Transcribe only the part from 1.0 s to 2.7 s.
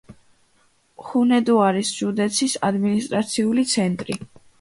ჰუნედოარის ჟუდეცის